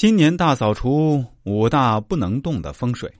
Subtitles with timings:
[0.00, 3.12] 新年大扫除五大不能动的风水。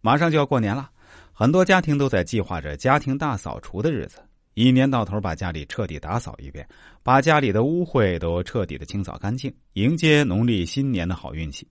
[0.00, 0.90] 马上就要过年了，
[1.30, 4.18] 很多家庭都在计划着家庭大扫除的日子，
[4.54, 6.66] 一年到头把家里彻底打扫一遍，
[7.02, 11.68] 把家里的污秽都彻底的清扫干净，迎接农历新年的好运气。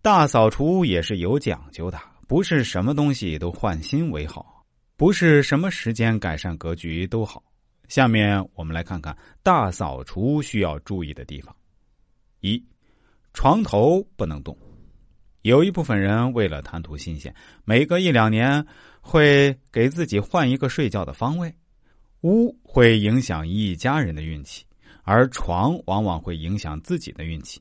[0.00, 4.64] 大扫除也是有讲究的，不是什么东西都换新为好，
[4.96, 7.44] 不是什么时间改善格局都好。
[7.88, 11.54] 下面我们来看看大扫除需要注意的地方。
[12.40, 12.62] 一
[13.36, 14.56] 床头不能动，
[15.42, 17.32] 有一部分人为了贪图新鲜，
[17.66, 18.66] 每隔一两年
[19.02, 21.54] 会给自己换一个睡觉的方位。
[22.22, 24.64] 屋会影响一家人的运气，
[25.02, 27.60] 而床往往会影响自己的运气。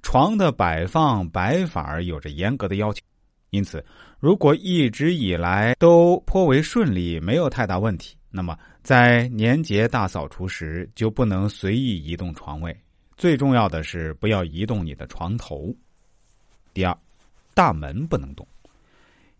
[0.00, 3.02] 床的摆放摆法有着严格的要求，
[3.50, 3.84] 因此
[4.20, 12.74] 如果一直以来都颇为顺利，没有太大问题，那么在年节大扫除时就不能随意移动床位。
[13.18, 15.74] 最重要的是不要移动你的床头。
[16.72, 16.96] 第二，
[17.52, 18.46] 大门不能动。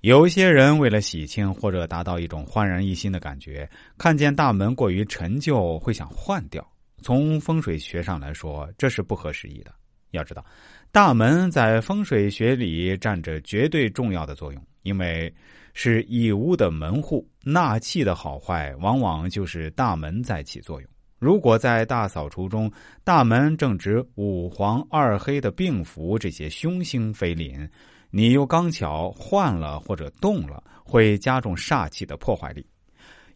[0.01, 6.67] 有一些人为了喜庆或者达到一种焕然一新的感觉，看见大门过于陈旧会想换掉。
[7.03, 9.73] 从风水学上来说，这是不合时宜的。
[10.11, 10.45] 要知道，
[10.91, 15.33] 大门在风水学里占着绝对重要的作用，因为
[15.73, 20.91] 是一屋的门户，纳气的好坏往往就是大门在起作用。
[21.19, 22.71] 如果在大扫除中，
[23.03, 27.69] 大门正值五黄二黑的病符这些凶星飞临，
[28.11, 32.65] 你又刚巧换了或者动了，会加重煞气的破坏力，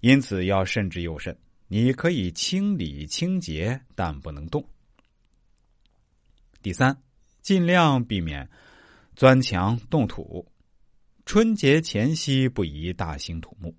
[0.01, 1.37] 因此要慎之又慎。
[1.67, 4.65] 你可以清理清洁，但不能动。
[6.63, 6.97] 第三，
[7.41, 8.49] 尽量避免
[9.17, 10.47] 钻墙动土。
[11.25, 13.75] 春节前夕不宜大兴土木，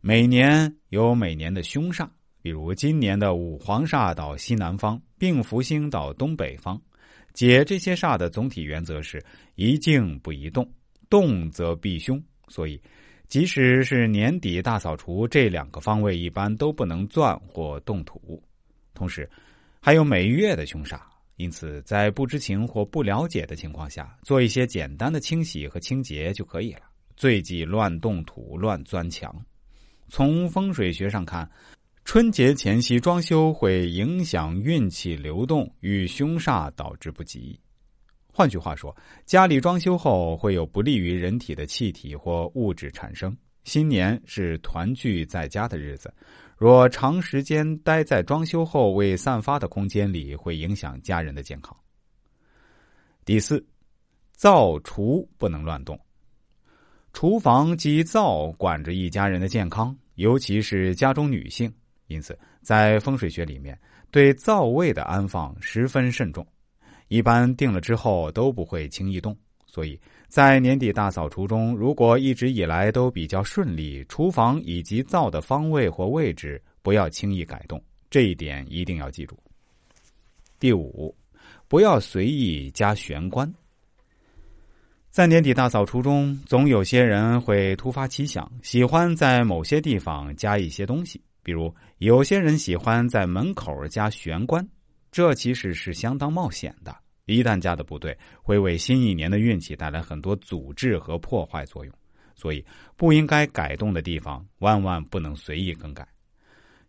[0.00, 2.08] 每年有每年的凶煞。
[2.44, 6.78] 比如今年的五黄煞到西南方，病福星到东北方，
[7.32, 10.70] 解这些煞的总体原则是宜静不宜动，
[11.08, 12.22] 动则必凶。
[12.48, 12.78] 所以，
[13.28, 18.42] 即使是年底大扫除，这两个方位一般都不能钻或动土。
[18.92, 19.26] 同时，
[19.80, 21.00] 还有每月的凶煞，
[21.36, 26.82] 因此在不知情或不了解的情况下，做一些简单的清洗和清洁就可以了。
[27.16, 29.34] 最忌乱动土、乱钻墙。
[30.08, 31.50] 从风水学上看。
[32.04, 37.58] 春节前夕装修会影响运气流动，与凶煞导致不吉。
[38.30, 38.94] 换句话说，
[39.24, 43.34] 家里装修后会有不利于人体的气体或物质产生。
[43.64, 46.12] 新年是团聚在家的日子，
[46.58, 51.74] 若长时间待在装修后未散发的空间里，会影响家人的健康。
[53.24, 53.64] 第四，
[54.32, 55.98] 灶厨不能乱动。
[57.14, 61.72] 厨房及灶管着一家人的健康，尤其是家中女性。
[62.06, 63.78] 因此，在风水学里面，
[64.10, 66.46] 对灶位的安放十分慎重，
[67.08, 69.36] 一般定了之后都不会轻易动。
[69.66, 69.98] 所以
[70.28, 79.36] 在年底大扫除中，如果一直以来都比较顺利，厨房以及灶的方位或位置不要轻易改动，这一点一定要记住。
[80.60, 81.12] 第五，
[81.66, 83.52] 不要随意加玄关。
[85.10, 91.20] 在年底大扫除中，总有些人会突发奇想，喜欢在某些地方加一些东西。
[91.44, 94.66] 比如，有些人喜欢在门口加玄关，
[95.12, 96.96] 这其实是相当冒险的。
[97.26, 101.94] 一旦加的不对，会为新一年的运气带来很多阻滞和破坏作用。
[102.34, 102.64] 所以，
[102.96, 106.06] 不应该改动的地方，万万不能随意更改。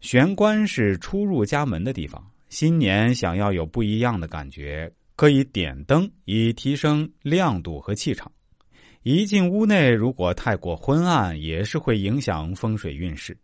[0.02, 8.32] 玄关是出入家门的地方，新年想要有不一样的感觉，可以点灯以提升亮度和气场。
[9.04, 13.38] 一进屋内，如果太过昏暗，也是会影响风水运势。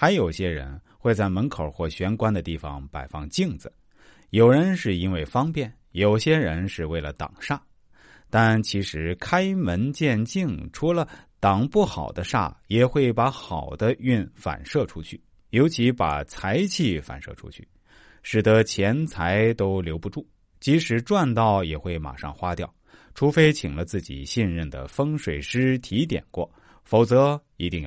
[0.00, 3.72] 还有些人会在门口或玄关的地方摆放镜子，
[4.30, 7.58] 有人是因为方便，有些人是为了挡煞。
[8.30, 11.08] 但其实开门见镜，除了
[11.40, 15.20] 挡不好的煞，也会把好的运反射出去，
[15.50, 17.66] 尤其把财气反射出去，
[18.22, 20.24] 使得钱财都留不住，
[20.60, 22.72] 即使赚到也会马上花掉。
[23.16, 26.48] 除非请了自己信任的风水师提点过，
[26.84, 27.76] 否则一定要。